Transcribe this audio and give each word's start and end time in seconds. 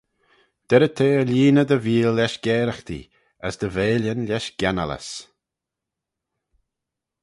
Derrey 0.69 0.91
t'eh 0.97 1.15
er 1.19 1.27
lhieeney 1.29 1.67
dty 1.69 1.79
veeal 1.85 2.13
lesh 2.17 2.39
garaghtee, 2.45 3.09
as 3.45 3.55
dty 3.59 3.69
veillyn 3.75 4.27
lesh 4.29 4.49
gennallys. 4.59 5.09